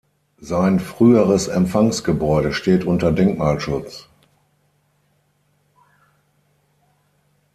Sein 0.39 0.79
früheres 0.79 1.47
Empfangsgebäude 1.47 2.53
steht 2.53 2.85
unter 2.85 3.11
Denkmalschutz. 3.11 4.09